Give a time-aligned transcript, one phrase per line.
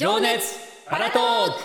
[0.00, 1.58] 情熱パラトーク。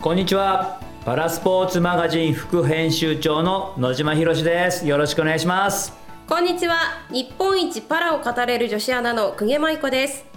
[0.00, 0.80] こんにちは。
[1.04, 4.88] パラスポーツマガジン副編集長の野島博です。
[4.88, 5.92] よろしくお願いします。
[6.26, 7.06] こんにちは。
[7.08, 10.31] 日本一パラを語れる女子アナの久下舞子です。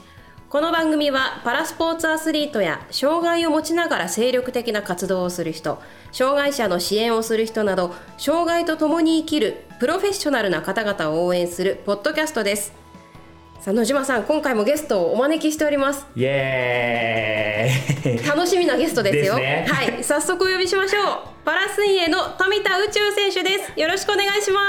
[0.56, 5.82] この番組はパラスポーツアスリートや障害を持ちながら精力的な活動をする人
[6.14, 12.72] 障害者の支援をする人など障害と共に生きるプロフェッショナルな方々を応援するポッドキャストです。
[13.60, 16.08] さあ野島さん今回もゲストをお招きしております。
[16.16, 18.26] イエーイ。
[18.26, 19.36] 楽しみなゲストですよ。
[19.36, 19.68] ですね。
[19.70, 20.04] はい。
[20.06, 21.06] 早速お呼びしましょう。
[21.44, 23.78] パラ水泳の富田宇宙選手です。
[23.78, 24.62] よろしくお願いしま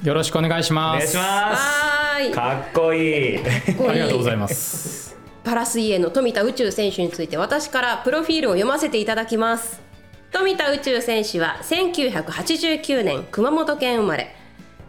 [0.00, 0.08] す。
[0.08, 0.98] よろしくお願いしおます。
[1.00, 1.62] 願いします。
[1.62, 2.32] はーい。
[2.32, 3.38] かっこいい。
[3.38, 5.04] ありがとうございます。
[5.44, 9.82] パラ水泳の富田宇宙選手について私からプロフィールを読ませていただきます。
[10.32, 14.34] 富田宇宙選手は1989年熊本県生まれ。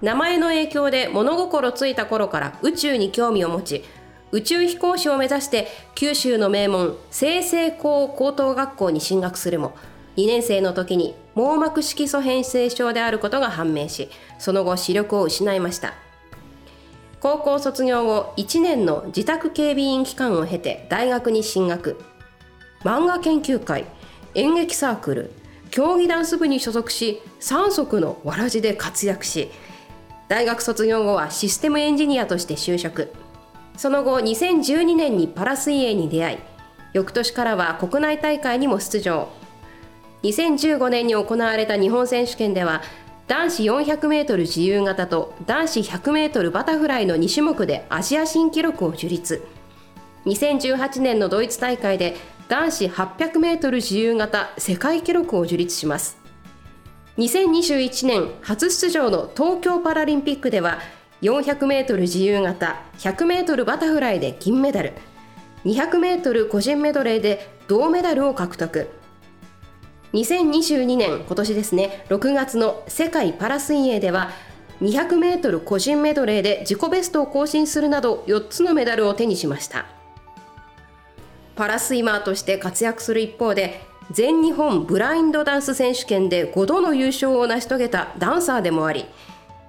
[0.02, 3.84] 名前の影響で物心ついた頃から宇宙に興味を持ち
[4.32, 9.76] 宇宙飛行士を目指して九州の名門清成高高等学校に進学するも
[10.18, 15.94] 2年生の時に網膜色素変性症であることが判明しその後視力を失いました。
[17.26, 22.00] 高校卒業後1年の自宅警備員期間を経て大学に進学。
[22.84, 23.86] 漫画研究会
[24.36, 25.32] 演劇サークル
[25.72, 29.50] 競技ダンス部に所属し3足のわらじで活躍し
[30.28, 33.12] 大学卒業後はシステムエンジニアとして就職。
[33.76, 36.38] その後2012年にパラ水泳に出会い
[36.94, 39.30] 翌年からは国内大会にも出場。
[40.22, 42.84] 2015年に行われた日本選手権では
[43.28, 49.44] 男子 400m 自由形と男子 100m バタフライの2種目でアジア新記録を樹立。
[50.26, 52.16] 2018年のドイツ大会で
[52.50, 56.20] 男子 800m 自由形世界記録を樹立します。
[57.18, 60.78] 2021年初出場の東京パラリンピックでは
[61.24, 64.94] 400m 自由形 100m バタフライで銀メダル。
[65.64, 68.88] 200m 個人メドレーで銅メダルを獲得。
[70.16, 74.30] 2022年今年ですね6月の世界パラ水泳では
[74.82, 79.86] 200m 個人メドレーで自己ベストを更新するなど4つのメダルを手にしました。
[81.56, 83.82] パラスイマーとして活躍する一方で
[84.12, 89.06] 全日本ブラインドダンス選手権で5度の優勝を成し遂げたダンサーでもあり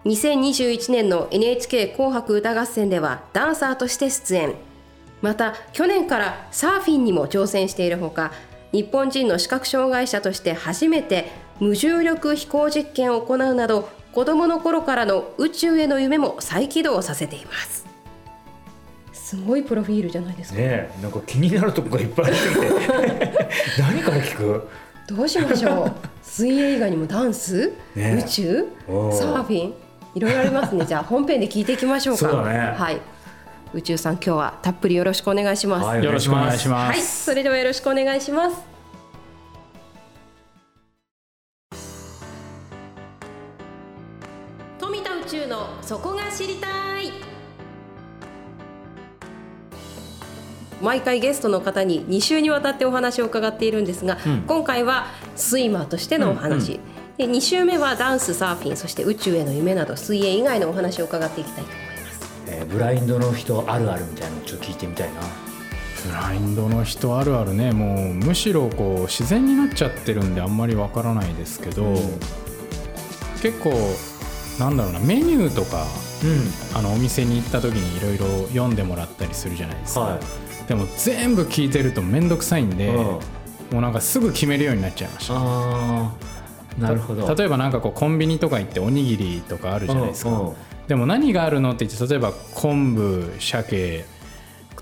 [0.05, 4.55] 2021年の NHK 紅白歌合戦ではダンサーとして出演。
[5.23, 8.33] また去年からサーフィンにも挑戦しているほか
[8.73, 17.87] 日本人の視覚障害者として初めて無重力飛行実験を行うなど子どもの頃からの宇宙への夢も再起動させています。
[19.13, 22.61] すごいプロフィールじゃないですか、ねえなんか気になるとこがいっぱいありすぎて。
[23.79, 24.69] 何から聞く？
[25.09, 25.93] どうしましょう。
[26.23, 28.65] 水泳以外にもダンス、ね宇宙？
[28.87, 29.75] サーフィン？
[30.15, 30.87] いろいろありますね。
[30.87, 32.21] じゃあ本編で聞いていきましょうか。
[32.21, 32.59] そうだね。
[32.77, 33.01] はい
[33.75, 37.25] 宇宙さん今日はたっぷりよろしくお願いしますはいよろしくお願いしまはい、す。
[37.25, 38.57] それではよろしくお願いします。
[44.79, 47.13] 富田宇宙のそこが知りたい。
[50.81, 56.81] 毎回ゲストの方に2週にわたってお話を伺っているんですが、うん今回はスイマーとしてのお話、
[57.17, 61.96] で2週目はダンスサーフィンそして宇宙への夢など水泳以外のお話を伺っていきたいと思います。
[62.57, 65.21] えーブラインドの人あるあるみたいなのちょっと聞いてみたいな。
[66.07, 71.95] ブラインドの人あるあるね、もうむしろこう自然になっちゃってるんであんまりわからないですけど、
[73.43, 73.73] 結構
[74.59, 75.01] なんだろうな。
[75.01, 75.85] メニューとか
[76.23, 76.79] うん。
[76.79, 80.01] あのお店に行った時にいろいろ読んでもらったりするじゃないですか。
[80.01, 80.21] は
[80.69, 82.95] でも全部聞いてると面倒くさいんで、うん。
[82.95, 83.21] も
[83.73, 85.35] うなんかすぐ決めるようになっちゃいました。
[86.79, 87.35] なるほど。
[87.35, 90.55] 例えばなんかこうコンビニとか行っておにぎりとかあるじゃないですか、うんうん
[90.89, 94.05] でも何があるのって言って例えば昆布鮭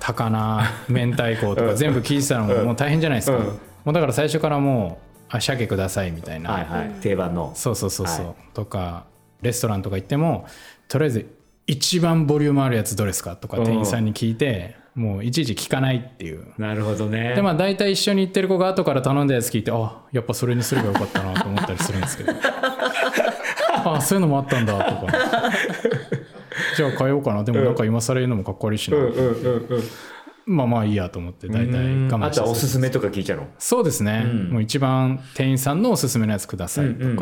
[0.01, 3.45] 高菜明太子とか全部聞いてたらもうもう大変じゃないですか、うん。
[3.47, 6.91] もうだから最初からもうあ鮭くださいみたいな、はいはい。
[7.01, 7.53] 定番の。
[7.55, 8.35] そうそうそうそう、はい。
[8.53, 9.07] とか
[9.41, 10.47] レストランとか行っても
[10.89, 11.37] とりあえず
[11.67, 16.53] 一番ボリュームあるやつどれですかとか店員さんに聞いて、もういちいち聞かないっていう。
[16.59, 17.35] なるほどね。
[17.35, 22.33] でまあ大体一緒に行ってる子が後から頼んだやつ聞いてあやっぱそれにすればよかったなと思ったりするんですけど。
[23.87, 25.13] あそういうのもあったんだとか
[26.77, 27.45] じゃあ変えようかな。
[27.45, 29.83] でもなんか今更言うのもかっこ悪いしな、うんうんうんうん。
[30.47, 32.41] まあまあいいやと思って大体我慢して。
[32.41, 33.49] あとはおすすめとか聞いちゃうの？
[33.59, 34.51] そうですね、うん。
[34.51, 37.17] もう一番店員さんのおすすめのやつくださいとか、うんうん。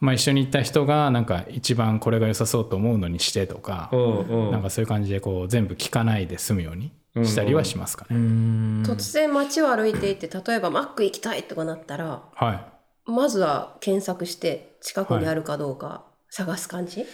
[0.00, 4.50] まあ、一緒に行った人がなんか一番これが良さそうと思うのにしてとか、うんうん。
[4.50, 6.92] なんかそういう感じでこう全部聞かないで済むように
[7.26, 8.82] したりはしますかね、うん。
[8.86, 13.10] 突然街を歩いていて例えばマック行きたいとかなったらはい。
[13.10, 17.04] まずは検索して近くにあるかどうか探す感じ？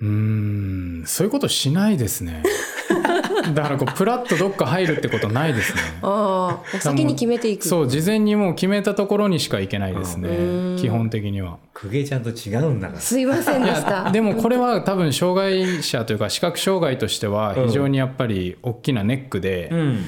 [0.00, 0.08] うー
[1.02, 1.04] ん。
[1.06, 2.42] そういうことしないですね。
[3.54, 5.80] だからこうプラッとどっか入るってことないですね。
[6.02, 7.66] ああ先に決めていく。
[7.66, 10.28] そう事前にもう決めたところにしか行けないですね。
[10.28, 10.76] うん。
[10.78, 11.58] 基本的には。
[11.72, 13.00] 公家ちゃんと違うんだから。
[13.00, 14.10] すいませんでした。
[14.10, 20.04] でもこれは多分障害者というか視覚障害としては非常にやっぱり大きなネックで、うん。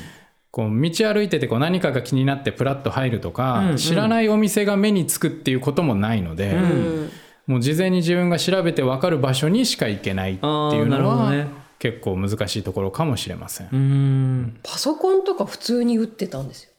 [0.51, 3.71] こう道歩いててこう何かが気になってプラッと入るとか、うん。
[3.71, 3.77] うん。
[3.77, 7.11] 知らないお店が目につくっていうこともないので、うん
[7.49, 10.49] もう事前に自分が調べて分かる場所にしか行けないってい
[10.83, 11.49] うのは、ね
[11.81, 13.69] 結構難しいところかもしれません。
[13.73, 16.71] うんパソコンとか普通に打ってたんですよ、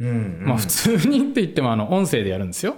[0.00, 2.74] うんまあ普通にって言ってもあの音声でやるんですよ。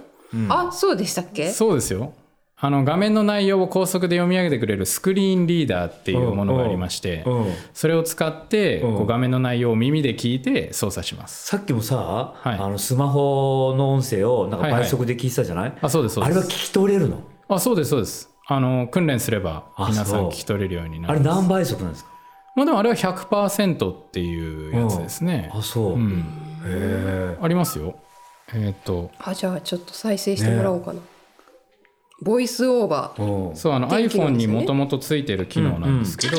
[0.47, 1.49] あそうでしたっけ？
[1.49, 2.13] そうですよ。
[2.57, 8.97] あの画面の内容を高速で読み上げてくれるスクリーンリーダーっていうものがありまして、うんそれを使ってうん。
[8.97, 11.47] こう画面の内容を耳で聞いて操作します。
[11.47, 11.97] さっきもさ、
[12.35, 12.57] はい。
[12.57, 14.81] あのスマホの音声をなんかはいはい。
[14.81, 16.59] 倍速で聞いてたじゃない、あ、そうですそうあれは聞です。
[16.67, 17.21] き取れるの？
[17.49, 18.29] あ、そうですそうです。
[18.47, 22.11] あの訓練すればあ皆さん聞き取れるようになあるれ何倍速なんですか？
[22.55, 25.51] まあでもあれは100%っていうやつですね。
[25.53, 26.23] あそう、うん、
[26.65, 27.99] へありますよ。
[28.53, 29.11] えーっと。
[29.19, 30.99] あじゃあちょっと再生してもらおうかな、
[32.21, 33.55] ボイスオーバー。
[33.55, 36.37] そうあの iPhone にもともとついてる機能なんですけど、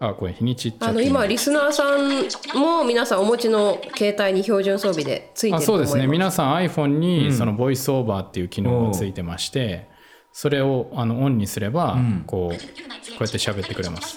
[0.00, 5.92] あこれ日にちっちゃあの今リスナーさんも皆さんお持ちの携帯に標準装備でついてあると思います。
[5.92, 6.10] そうですね。
[6.10, 7.00] 皆さん iPhone うん。
[7.00, 9.88] にそのボイスオーバーっていう機能がついてまして、
[10.32, 12.24] それをあのオンにすれば、ん。
[12.26, 14.16] こうこうやって喋ってくれます。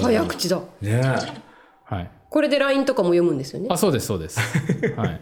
[0.00, 0.56] 早口だ。
[0.58, 1.02] ねえ。
[1.84, 2.10] はい。
[2.30, 3.68] これで LINE とかも読むんですよね。
[3.70, 4.40] あそうですそうです。
[4.96, 5.20] はい。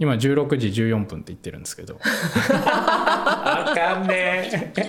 [0.00, 4.88] 今16時14分って言ってるんですけど、あかんねえ80、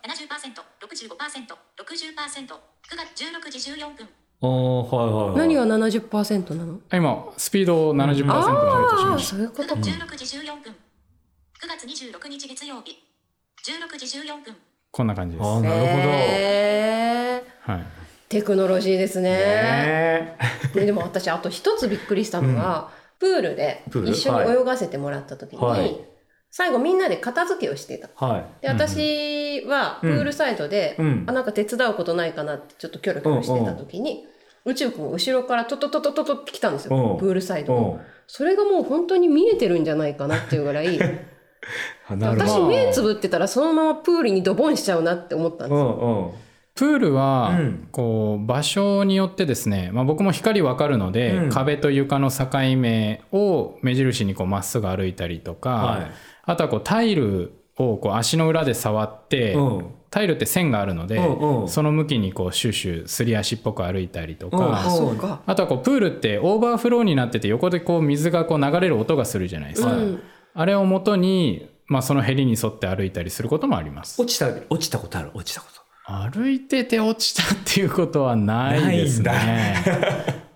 [0.00, 4.08] 70%、65%、60%、9月16時14分。
[4.40, 6.80] おーはいはいはい何が70%なの？
[6.88, 10.72] あ今スピードを70%に上げてしあましあそういうことか、16時14分。
[10.72, 12.96] 9月26日月曜日。
[13.62, 14.54] 16時14分。
[14.54, 14.60] た。
[14.90, 15.46] こんな感じです。
[15.46, 17.84] はあーなるほど、へーい。
[18.30, 20.38] テクノロジーですねね
[20.74, 22.88] ねでも私あと一つびっくりしたのが、
[23.20, 25.96] プールで一緒に泳がせてもらった時に、はい。
[26.50, 28.08] 最後みんなで片付けをしてた。
[28.16, 28.62] はい。
[28.62, 31.24] で私はプールサイドで、うん。
[31.28, 34.26] あなんか手伝うことないかなってちょっとキョロキョロしてた時に、
[34.64, 37.18] 宇宙くんが後ろからトトトトトトって来たんですよ、うん。
[37.18, 37.82] プールサイドうん。
[37.82, 40.98] をそれがもう本当に見えてるんじゃないかなっていうぐらい
[42.08, 46.34] 私目つぶってたらそのままプールにドボンしちゃうなって思ったんですよ、
[46.80, 47.88] プールは、うん。
[47.92, 51.50] こう場所によってですね、まあ、僕も光わかるので、うん。
[51.50, 52.46] 壁と床の境
[52.78, 56.10] 目を目印にこうまっすぐ歩いたりとか、はい。
[56.46, 59.86] あとはこうタイルをこう足の裏で触って、うん。
[60.08, 61.68] タイルって線があるので、うんうん。
[61.68, 65.38] その向きにこうシューシューすり足っぽく歩いたりとか、うん。
[65.44, 70.22] あとはこうプールってオーバーフローになってて横でこう水がこう流れる音がするじゃないですか、うん。
[70.54, 74.18] あれを元に、まあ、そのヘリに沿って歩いたりすることもあります。
[74.22, 75.30] 落ちた落ちたことある？
[75.34, 79.76] 落ちたこと歩いてて落ちたっていうことはないですね。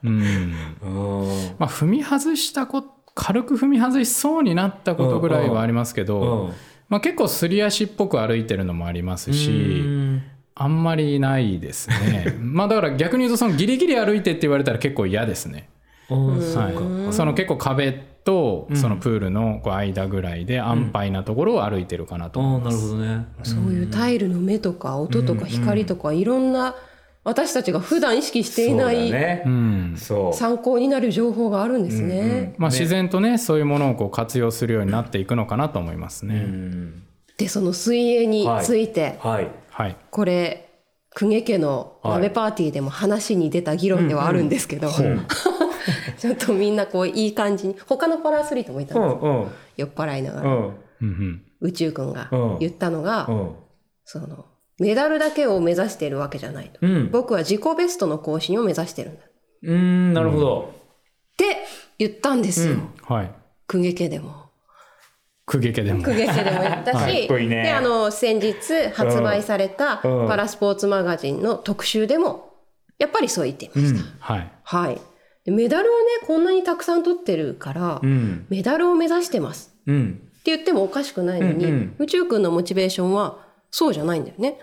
[0.02, 0.54] うん。
[0.82, 1.54] うん。
[1.58, 2.84] まあ、踏み外したこ
[3.14, 6.52] 軽く踏み外しそうになったことぐらいはありますけど、うん。
[6.88, 10.22] まあ、結構すり足っぽく歩いてるのもありますし、うん。
[10.56, 12.36] あんまりないですね。
[12.38, 15.68] まあだから逆に言うとそのギリギリ歩いてって言われたら結構嫌ですね。
[16.08, 22.76] はい、その結構壁とそのプールのこう間ぐらいで安牌なところを歩いてるかなとあ思います。
[22.76, 23.26] あなるほどね。
[23.43, 26.75] そういうタイルの目とか音とか光とかいろんな
[27.23, 28.85] 私たちが普段意識していな
[29.97, 32.54] そうい参考になる情報があるんですね。
[32.59, 32.78] まあ、ね。
[32.78, 36.40] 自然とねそういうものをこう活用するようになっていくのかなと思いますうね。
[36.40, 37.02] ん。
[37.37, 39.50] でその水泳について、はい。
[39.71, 40.71] はい、これ
[41.14, 44.88] 公家家の鍋パーティーでも話に出た議論ではあるんですけど、
[46.25, 49.50] ちょっとみんなこういい感じに他のパラアスリートもいたんですよ、うんうん。
[49.76, 50.57] 酔っ払いながら、うん。
[50.57, 52.59] うんうん宇宙くんがうん。
[52.61, 53.54] 言ったのが、うん。
[54.07, 54.47] その
[54.78, 57.11] メダルだけを目指しているわけじゃないと、うん。
[57.11, 59.25] 僕は自己ベストの更新を目指してるんだ。
[59.25, 59.28] っ
[59.64, 60.75] うんなるほど。
[61.37, 61.59] て
[61.99, 63.31] 言ったんですよ、はい。
[63.69, 64.50] 公家家でも。
[65.45, 66.02] 公家家でも。
[66.02, 68.54] 公家家でも言ったし、であの先日
[68.95, 70.28] 発売されたうん。
[70.28, 72.54] パラスポーツマガジンの特集でも
[72.99, 74.04] やっぱりそう言っていました。
[74.21, 74.52] はい。
[74.62, 75.00] はい。
[75.44, 78.46] でメダルをねこんなにたくさん取ってるから、うん。
[78.48, 79.74] メダルを目指してます。
[79.86, 80.20] うん。
[80.40, 81.96] って言ってもおかしくないのに、うんうん。
[81.98, 83.38] 宇宙くんのモチベーションは
[83.70, 84.58] そうじゃないんだよね。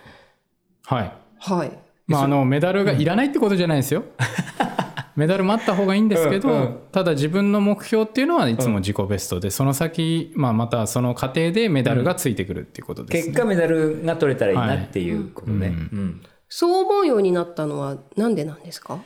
[0.85, 1.11] はい。
[1.39, 1.71] はい。
[2.07, 4.03] まああのメダルがいらないってことじゃないですよ。
[5.15, 6.79] メダルもあった方がいいんですけど、うんうん。
[6.91, 13.33] ただ自分の目標っていうのはいつも自己ベストで、その先、まあ、またその過程でメダルがついてくるっていうことです、ね。
[13.33, 15.67] 結果メダルが取れたらいいなっていうことね。
[15.67, 15.75] はい。
[15.75, 16.21] うん。
[16.47, 19.00] そう思うようになったのはなんでなんですか？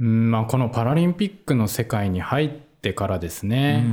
[0.00, 3.84] うんまあ、このパラリンピックの世界に入ってからですね、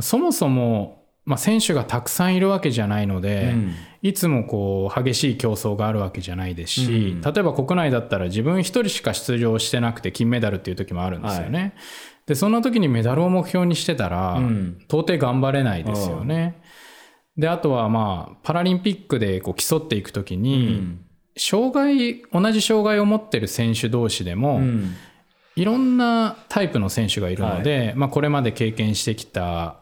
[0.00, 3.74] そもそも、まあ、選手がたくさんいるわけじゃないので、うん。
[4.02, 7.20] いつもこう激しい競争があるわけじゃないですし、うん。
[7.20, 11.74] 例えば国内だったら自分一人しか出場してなくて金メダルっていう時もあるんですよね。
[12.26, 14.78] でそんな時にメダルを目標にしてたら、うん。
[14.88, 16.60] 到底頑張れないですよね。
[17.36, 20.98] であとはまあパラリンピックでこう競っていく時に、
[21.36, 24.94] 障害同じ障害を持ってる選手同士でも、うん
[25.56, 29.76] いろんなタイプの選手がいるので、まあ、これまで経験してきた、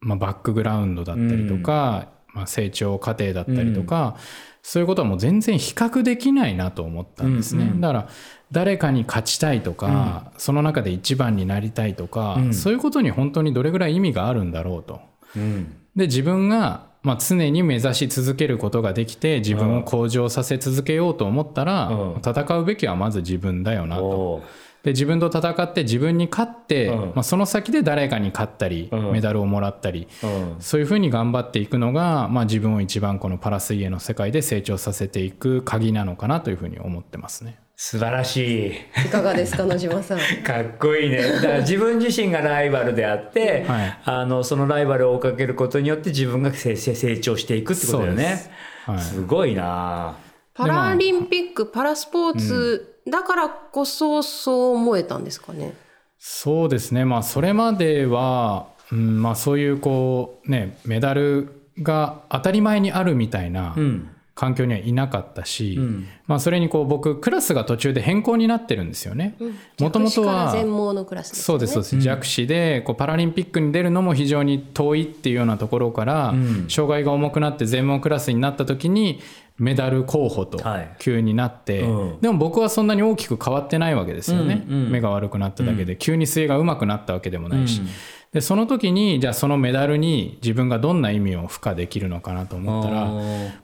[0.00, 4.16] まあ、バックグラウンドだったりとか、まあ、成長過程だったりとか、
[4.62, 8.08] そういうことはもう全然比較できないなと思ったんですね、うんうんだから
[8.52, 12.54] 誰かに勝ちたいとか、その中で一番になりたいとか、うん。
[12.54, 15.00] そういうことに本当にどれぐらい意味があるんだろうと。
[15.36, 15.76] うん。
[15.96, 22.22] で自分が、まあ、常に目指し続けることができて自分を向上させ続けようと思ったら、うん。
[22.24, 24.42] 戦うべきはまず自分だよなと。
[24.84, 26.98] で自分と戦って自分に勝って、うん。
[26.98, 29.12] まあ、その先で誰かに勝ったり、うん。
[29.12, 30.56] メダルをもらったりうん。
[30.60, 37.58] そういうふうに頑張っていくのが、まあ、自分を一番このパラ水泳の世界で成長させていく鍵なのかなというふうに思ってますね。
[37.76, 39.06] 素晴らしい。
[39.06, 40.18] いかがですか野島さん。
[40.44, 41.22] かっこいいね。
[41.40, 43.98] だから自分自身がライバルであって、はい。
[44.04, 48.50] あのそのライバルを追いかけることによって自分が成成長していくってことだよね。
[48.84, 50.16] はい、すごいな。
[50.52, 55.74] パラリンピックパラスポーツだからこそそう思えたんですかね、
[56.18, 57.04] そうですね。
[57.04, 66.08] まあそれまでは、うんまあ、そういうこうねメダルが当たり前にあるみたいなうん環境にはいなかったし、うん。
[66.26, 69.36] まあ、それにこう僕クラスが途中で変更になってるんですよね。
[69.78, 71.44] もともとは全盲のクラスですよね。
[71.44, 76.66] そうですそうです、弱視でこうパラリンピックに出るのも非常に遠いっていうようなところから、うん。
[76.68, 79.20] 障害が重くなって全盲クラスになった時に
[79.56, 80.96] メダル候補とはい。
[80.98, 82.20] 急になって、うん。
[82.20, 84.84] でも僕はそんなに大きく変わってないわけですよね、うん。
[84.86, 84.90] うん。
[84.90, 87.86] 目が悪くなっただけで、急に水泳が上手くなったわけでもないし、うん
[88.34, 93.12] でその時にじゃあそのメダルに自分がどんな意味を付加できるのかなと思ったら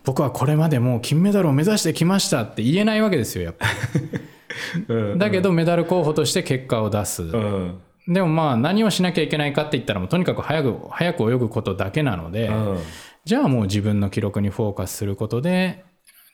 [0.05, 3.67] 僕はこれまでもう金メダルを目指してきましたって言えないわけですよやっぱ。
[4.87, 5.19] うん。
[5.19, 7.81] だけどメダル候補として結果を出す、うん。
[8.07, 12.79] でもまあ何をしなきゃいけないかって言ったらもうとにかく早く早く泳ぐことだけなので、うん。
[13.25, 15.83] じゃあもう自分の記録にフォーカスすることで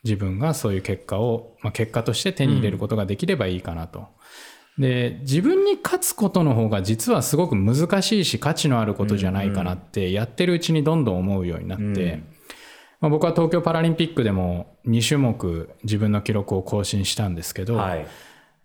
[0.05, 4.09] 自分がそういう結果を、まあ、結果として手に入れることができればいいかなと。
[4.79, 12.25] で自分に勝つことの方が実はすごく難しいし価値のあることじゃないかなってやってるうちにどんどん思うようになって、うん。
[13.01, 18.07] まあ、僕は東京パラリンピックでも2種目自分の記録を更新したんですけど、はい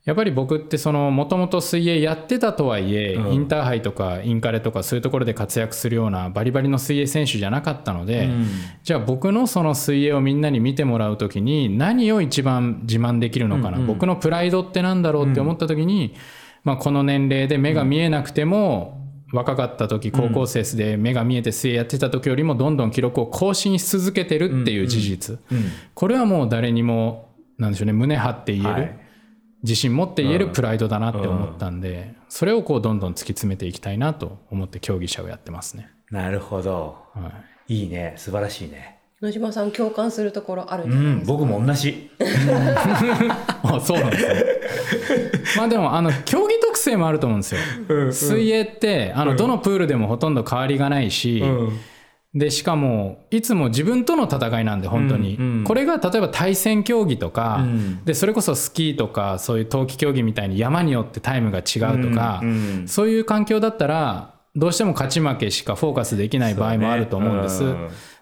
[0.03, 3.33] やっぱり僕ってそのもともと水泳やってたとはいえ、うん。
[3.33, 8.47] インターハイとかインカレとかそういうところで活躍するようなバリバリの水泳選手じゃなかったので、うん。
[8.83, 16.15] じゃあ僕のその水泳をみんなに見てもらう時に何を一番自慢できるのかな、うんうん僕のプライドってなんだろうって思った時に、
[16.63, 19.01] まあ、この年齢で目が見えなくても、
[19.33, 25.63] 若かった時高校生で目が見えて水泳やってた時よりもどんどん記録を更新し続けてるっていう事実、うん。
[25.93, 29.00] これはもう誰にもなんでしょうね胸張って言える、はい
[29.63, 35.89] 自信持って言えるプライドだなって思ったんで、それをこうどんどん突き詰めていきたいなと思って競技者をやってますね。
[36.09, 36.97] なるほど。
[37.13, 37.31] は
[37.67, 37.75] い。
[37.81, 38.15] いいね。
[38.17, 38.97] 素晴らしいね。
[39.21, 42.09] 野島さん共感するところあるんうじゃないですか、ん僕も同じ。
[43.61, 44.45] あそうなんですね。
[45.57, 47.61] まあでもあの競技特性もあると思うんですよ。
[48.11, 51.43] 水泳ってあのどのプールでもほとんど変わりがないし、
[52.33, 55.63] でしかもいつも自分との戦いなんで本当に、うんうん。
[55.65, 58.05] これが例えば対戦競技とか、うん。
[58.05, 62.87] でそれこそスキーとかそういう冬季競技みたいに山によってタイムが違うとか、うんうん。
[62.87, 67.63] そういう環境だったらどうしても勝ち負けしかフォーカスできない場合もあると思うんです。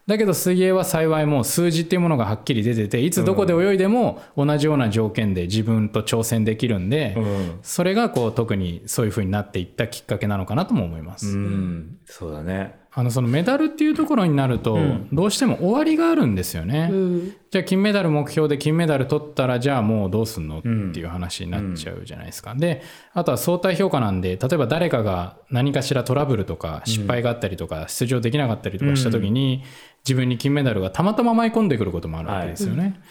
[0.07, 7.59] だけど水泳は幸いもう数字っていうものがはっきり出てていつどこで泳いでも同じような条件で自分と挑戦できるんで、うん。
[7.61, 11.27] それがこう特にそういう風になっていったきっかけなのかなとも思います。
[11.27, 11.97] うん。
[12.05, 14.77] そうだねあのそのメダルっていうところになると、
[15.13, 16.89] どうしても終わりがあるんですよね。
[16.91, 17.35] うん。
[17.51, 22.55] じゃあ金メダル目標で金メダル取ったらじゃあもうどうすんのっていう話になっちゃうじゃないですか。
[22.55, 22.81] で
[23.13, 29.63] あとは相対評価なんで例えば誰かが何かしらトラブルとか失敗があったりとか、出場できなかったりとかした時に、
[30.03, 32.83] 自分に金メダルがたまたま舞い込んでくることもあるわけですよね。
[32.83, 33.01] だか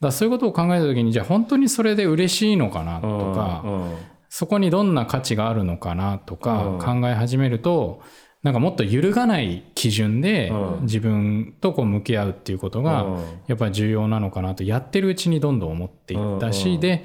[0.00, 3.94] らそういうことを考えた時にじゃあ本当にそれで嬉しいのかなとか、うん。
[4.28, 6.78] そこにどんな価値があるのかなとかうん。
[6.78, 8.02] 考え始めると、
[8.42, 10.82] なんかもっと揺るがない基準でうん。
[10.82, 13.24] 自分とこう向き合うっていうことがうん。
[13.46, 16.80] やっぱり重要なのかなとやってるうちにどんどん思っていったし、うん。
[16.80, 17.04] で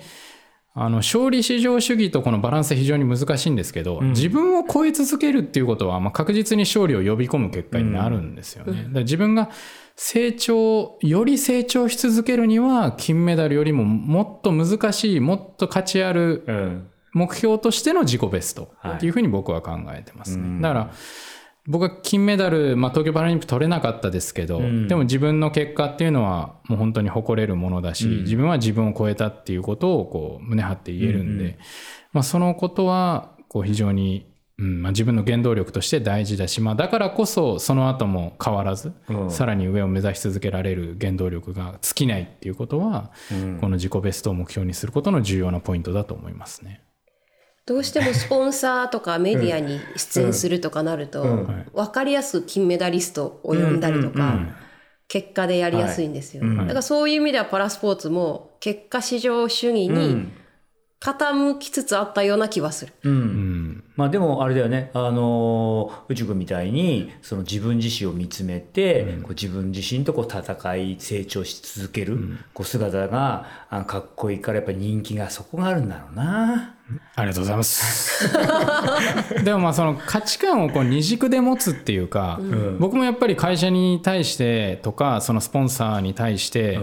[0.76, 9.02] あの勝利至上主義とこのバランス非常に難しいんですけど、自分を超え続けるっていうことは、まあ、確実に勝利を呼び込む結果になるんですよね。
[9.04, 9.52] 自分が
[9.96, 18.96] 成長より成長し続けるには金メダルよりももっと難しいもっと価値あるうん目標としての自己ベストはい。
[18.96, 20.44] っていうふうに僕は考えてますね。
[20.44, 20.62] うん。
[20.62, 20.92] だから
[21.66, 24.88] 僕は金メダル、まあ、東京パラリンピック取れなかったですけど、ん。
[24.88, 31.58] でも自分の結果っていうのはもう本当に誇れるものだし、自分は自分を超えたっていうことをこう胸張って言えるんで、
[32.12, 39.32] まあ、そのことはこう非常に、うんまあ、自分の原動力として大事だし、まあ、だからこそその後も変わらず、うん。
[39.32, 43.12] さらに上を目指し続けられる原動力が尽きないっていうことは、
[43.62, 46.82] この自己ベストを目標にすることの重要なポイントだと思いますね。
[47.66, 51.24] どうしてもスポンサーとかメディアに出演するとかなると、
[51.74, 54.38] 分かりやすく金メダリストを呼んだりとか、
[55.08, 60.34] 結果でやりやすいんですよ、だからそういう意味ではパラスポーツも結果至上主義に
[61.00, 62.94] 傾きつつあったような気はする。
[63.04, 63.12] うん。
[63.12, 63.20] うん
[63.96, 72.18] まあでもあれだよね、あのー宇宙君みたいにその自分自身を見つめて、こう自分自身とこう戦い成長し続ける、
[72.54, 76.76] こう姿があかっこいいからやっぱり人気がそこがあるんだろうな。
[77.16, 78.34] ありがとうございます。
[79.44, 82.40] でもまあその価値観をこう二軸で持つっていうか、
[82.80, 86.80] 僕もやっぱり会社に対してとかそのスポンサーに対して、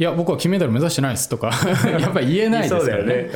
[0.00, 1.50] いや僕は金メダル目指してないですとか
[2.00, 3.30] やっぱり言えないですよね。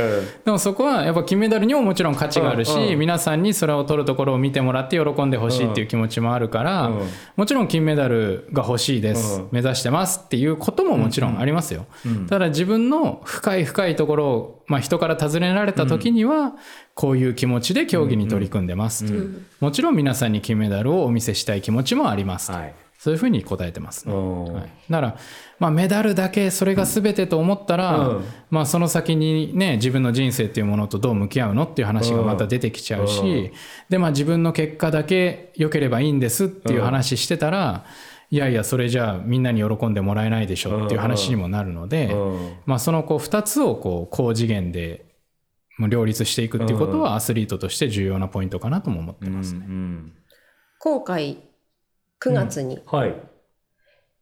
[0.45, 2.99] でもそこはやっぱ金メダルにももちろん価値があるし、うんうん。
[3.00, 7.00] 皆さんにそれを取るところを見てもらって喜んでほしいっていう気持ちもあるから、うん。
[7.35, 9.49] もちろん金メダルが欲しいです、うん。
[9.50, 11.87] 目指してますっていうことももちろんありますよ。
[12.28, 16.52] ただ自分の深い深いところを、まあ、人から尋ねられた時には、
[16.95, 19.12] こういう気持ちで競技に取り組んでますと、
[19.59, 22.75] もちろん皆さんに金メダルをお見せしたい気持ちもありますと、はい。
[23.03, 25.17] そういうふうに答えてますね、うんはい、だから、
[25.59, 28.25] まあ、メダルだけそれが全てと思ったら、うん。
[28.49, 33.53] まあ、その先にね自分の人生っていうものとどう向き合うのっていう話がまた出てきちゃうし、うん。
[33.89, 37.87] で、まあ、自分の結果だけ良ければいいんですっていう話してたら、
[38.31, 42.57] いやいやそれじゃあみんなに喜んでもらえないでしょっていう話にもなるので、うん。
[42.67, 45.07] まあ、そのこう2つをこう高次元で
[45.77, 49.67] もう両立していくっていうことはアスリートとして重要なポイントかなとも思ってますね。
[49.69, 50.13] うん
[50.79, 51.52] 今回
[52.23, 52.81] 9月に。
[52.87, 53.14] はい。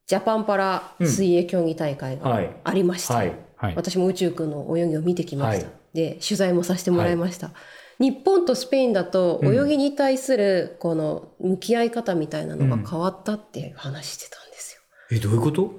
[0.07, 2.51] ジャパンパラ水泳競技大会がはい。
[2.65, 3.33] ありました、はい。
[3.57, 5.75] はい、私も宇宙くんの泳ぎを見てきました、はい。
[5.93, 7.51] で取材もさせてもらいました、
[7.99, 15.73] 日本とスペインだと泳ぎに対するこの向き合い方みたいなのが変わったっていう話してたんですよ、え、どういうこと？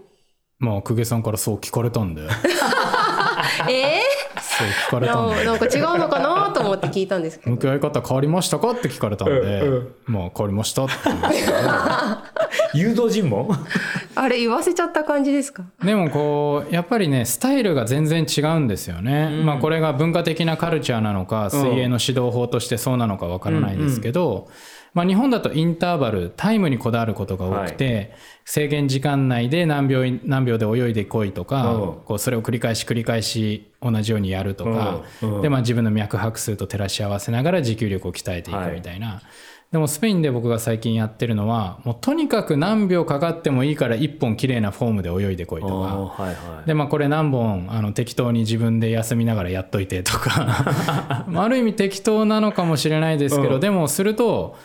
[0.60, 2.22] まあ公家さんからそう聞かれたんで。
[3.68, 4.02] え
[4.40, 5.36] そう聞かー、れたんで。
[5.46, 7.52] ななんか違うのかなと思って聞いたんですけど。
[7.52, 9.62] 向き合い方変わりましたかって聞かれたんで、
[10.06, 10.94] まあ変わりましたって
[12.74, 13.50] 言誘導尋問
[14.16, 15.64] あれ言わせちゃった感じですか？
[15.84, 24.50] でもこうやっぱりねスタイルが全然違うんですよね、まあこれが文化的なカルチャーなのか水泳の指導法としてそうなのかわからないですけど、
[24.94, 31.80] まあ、日本だとインターバルタイムにこだわることが多くて、制限時間内で何秒い何秒で泳いでこいとか、うん。
[32.06, 35.36] こうそれを繰り返し繰り返し同じようにやるとか、うん。
[35.36, 35.42] うん。
[35.42, 39.22] でまあ、自分の脈拍数と照らし合わせながら持久力を鍛えていくみたいな。
[39.72, 45.74] でもスペインで僕が最近やってるのはもうとにかく何秒かかってもいいから一本綺麗なフォームで泳いでこいとか。
[45.74, 46.68] はいはい。
[46.68, 51.26] でまあこれ何本あの適当に自分で休みながらやっといてとか。
[51.30, 53.60] まあある意味適当なのかもしれないですけど、うん。
[53.62, 54.58] でもすると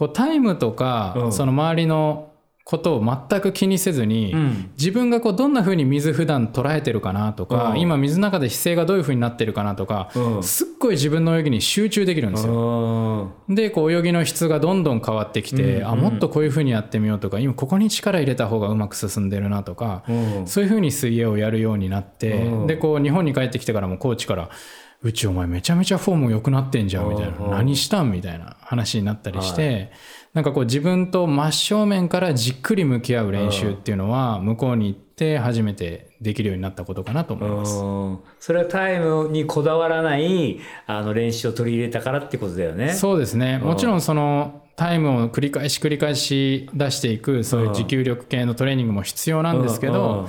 [0.00, 1.32] こうタイムとか、うん。
[1.32, 2.30] その周りの
[2.64, 4.70] ことを全く気にせずに、うん。
[4.78, 7.80] 自分がこうどんな風に水普段捉えてるかなとか、うん。
[7.80, 10.42] 今水の中で姿勢がどういう風になってるかなとか、うん。
[10.42, 13.30] すっごい自分の泳ぎに集中できるんですよ。
[13.46, 13.54] うん。
[13.54, 15.86] でこう泳ぎの質がどんどん変わってきて、うん。
[15.86, 20.46] あもっとこういう風にやってみようとか今ここに力入れた方がうまく進んでるなとか、うん。
[20.46, 22.66] そういう風に水泳をやるようになって、うん。
[22.66, 24.48] でこう日本に帰ってきてからもコーチから
[25.02, 27.38] 「うちお前めちゃめちゃフォーム良くなってんじゃん」みたいな。
[27.38, 29.90] うん「何したん?」みたいな話になったりして、
[30.34, 37.82] なんかこう自分と真正面からじっくり向き合う練習っていうのは向こうに行って初めてできるようになったことかなと思います。
[37.82, 42.90] うんそれはタイムにこだわらないあの練習を取り入れたからってことだよね。
[42.92, 43.58] そうですね。
[43.58, 50.28] もちろんそのタイムを繰り返し繰り返し出していくそういう持久力系のトレーニングも必要なんですけど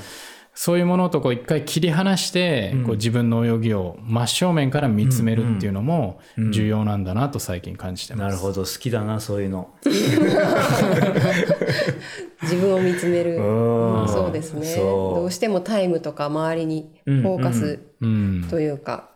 [0.54, 6.20] そういうものとこう一回切り離してこう自分の泳ぎを真正面から見つめるっていうのも
[6.52, 8.22] 重要なんだなと最近感じてます。
[8.24, 8.64] なるほど。
[8.64, 9.70] 好きだなそういうの。
[12.42, 14.76] 自分を見つめる、そうですね。
[14.76, 18.48] どうしてもタイムとか周りにフォーカスうん。
[18.50, 19.10] というか、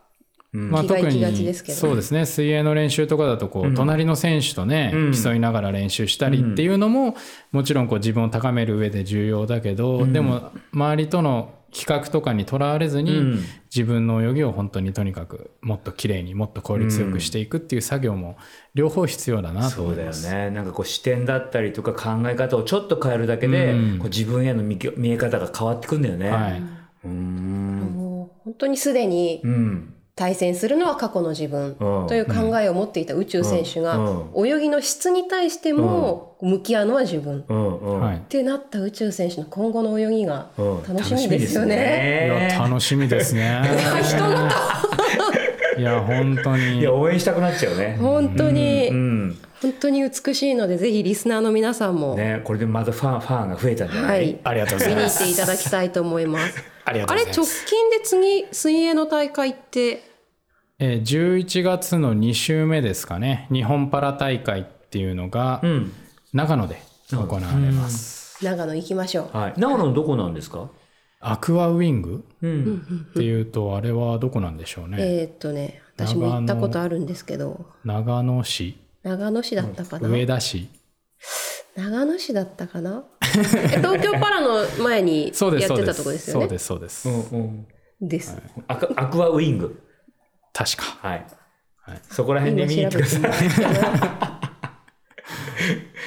[0.56, 2.26] まあ、気が特行きがちでにすけどそうですね。
[2.26, 5.12] 水泳の練習とかだとこう、隣の選手とね、うん。
[5.12, 7.16] 競いながら練習したりっていうのも、
[7.52, 13.44] もちろんこう自分を高める上で重要だけど、でも周りとの比較とかにとらわれずに、うん。
[13.74, 18.38] 自分の泳ぎを本当にとにかくもっと綺麗にもっと効率よくしていくっていう作業も
[18.74, 20.32] 両方必要だなとそうだよ思います。
[20.32, 20.50] ね。
[20.50, 23.98] なんかこう視点だったりとか考え方をちょっと変えるだけで、うん。
[23.98, 26.30] こう自分への見き見え方が変わってくんだよね。
[26.30, 26.62] はい、
[27.04, 27.92] うーん。
[27.94, 32.06] もう本当にすでにうん対戦するのは過去の自分うん。
[32.08, 33.98] という考えを持っていた宇宙選手が、
[34.34, 40.82] う泳ぎの質に対しても向き合うのは自分、ってなった宇宙選手の今後の泳ぎがうん。
[40.82, 42.48] 楽しみですよね。
[42.50, 43.60] いや楽しみですね。
[44.02, 44.56] 人型
[45.78, 46.78] いや 本当に。
[46.80, 47.98] いや応援したくなっちゃうね。
[48.00, 49.38] 本当に、うん。
[49.60, 54.08] 本当に美しいのでぜひリスナーの皆さんも、ねこれでまたファンファンが増えたんじゃな？
[54.08, 54.30] はい。
[54.30, 56.54] い、ありがとうござ見に行っいますていただきたいと思います。
[56.86, 57.64] ありがとあれうございます。
[57.64, 60.02] 直近で次水泳の大会って
[60.78, 63.48] えー11月の2週目ですかね。
[63.50, 65.92] 日本パラ大会っていうのがうん。
[66.34, 69.36] 長野で行われます、長野行きましょう。
[69.36, 69.54] はい。
[69.56, 70.68] 長野のどこなんですか？
[71.20, 72.24] アクアウィング？
[72.42, 73.06] うん。
[73.10, 77.64] っていうとあれはどこなんでしょうね、えーっとね私も行ったことあるんですけど。
[77.84, 78.76] 長野市。
[79.02, 80.68] 長野市だったかな、上田市。
[81.74, 83.04] 長野市だったかな？
[83.22, 86.42] え東京パラの前にやってたとこですよね？
[86.42, 87.20] そうですそうです、うん
[88.00, 88.08] うん。
[88.08, 88.36] です。
[88.68, 89.80] アクアクアウィング。
[90.56, 90.84] 確か。
[91.06, 91.26] はい。
[91.82, 92.00] はい。
[92.10, 93.22] そこら辺で見に行ってください。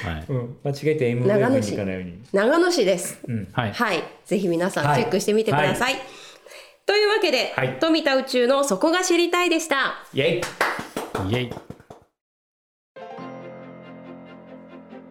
[0.00, 0.56] はい、うん。
[0.64, 2.22] 間違えて M ウェブに行かないように。
[2.32, 3.20] 長野市です。
[3.52, 3.72] はい。
[3.72, 4.02] はい。
[4.24, 5.02] ぜひ皆さんはい。
[5.02, 5.94] チェックしてみてください、
[6.84, 7.78] というわけで、はい。
[7.78, 10.04] 富田宇宙のそこが知りたいでした。
[10.12, 10.42] イェイ。
[11.30, 11.50] イエイ。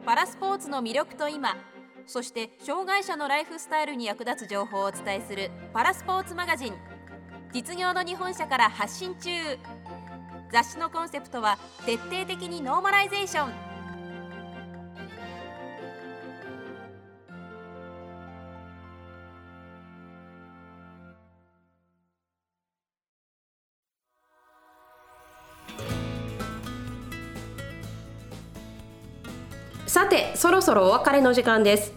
[0.06, 1.56] パラスポーツの魅力と今
[2.08, 6.74] そして障害者のライフスタイルに役立つ情報をお伝えするパラスポーツマガジン
[7.52, 9.30] 実業の日本社から発信中。
[10.52, 13.54] 雑誌のコンセプトは徹底的にノーマライゼーション。
[29.88, 31.94] さてそろそろお別れの時間です。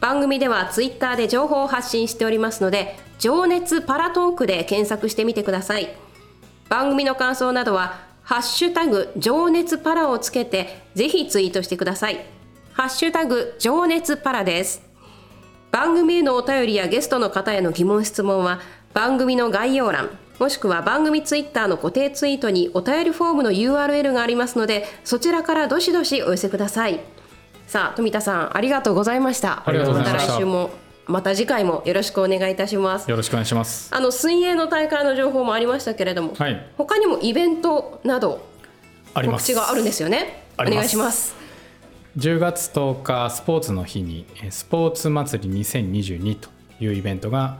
[0.00, 5.94] 番組ではツイッターで情報を発信しておりますので情熱パラトークで検索してみてください。
[6.68, 12.24] 番組の感想などはハッシュタグ情熱パラをつけてぜひツイートしてください。
[12.72, 14.82] ハッシュタグ情熱パラです。
[15.70, 18.60] 番組へのお便りやゲストの方への疑問質問は
[18.92, 27.00] 番組の概要欄もしくは番組ツイッターの固定ツイートにお便りフォームの URL がありますのでそちらからどしどしお寄せください。
[27.66, 29.64] さあ富田さんありがとうございました。
[29.66, 30.32] ありがとうございました。
[30.32, 30.70] た来週も
[31.06, 33.10] また次回もよろしくお願いいたします。
[33.10, 33.94] よろしくお願いします。
[33.94, 36.66] あの水泳の大会の情報もありましたけれども、はい。
[36.76, 38.46] 他にもイベントなど
[39.08, 39.46] 告あります。
[39.46, 40.44] 知があるんですよね。
[40.58, 41.34] お願いします。
[42.16, 46.48] 10月10日スポーツの日にえースポーツ祭り2022と
[46.80, 47.58] いうイベントが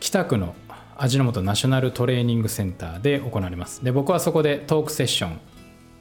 [0.00, 0.54] 北区の
[0.96, 3.84] 味の素ナショナルトレーニングセンターで行われます。
[3.84, 5.40] で僕はそこでトークセッション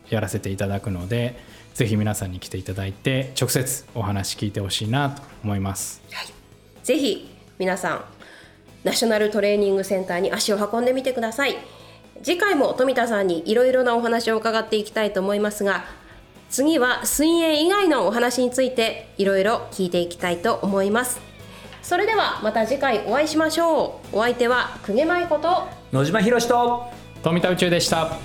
[0.09, 1.39] やらせていただくので
[1.73, 6.01] ぜひ皆さんに来ていただいて直接お話聞いてほしいなと思います
[6.83, 8.05] ぜひ皆さん
[8.83, 11.55] ナショナルトレーニングセンターに足を運んでみてください。
[12.23, 15.85] 次回も富田さんにいろいろなお話を伺っていきたいと思いますが
[16.51, 21.19] 次は水泳以外のお話についていろいろ聞いていきたいと思います。
[21.81, 24.17] それではまた次回お会いしましょう。
[24.17, 26.85] お相手は久毛舞子と野島ひろしと。
[27.23, 28.17] 富田宇宙でした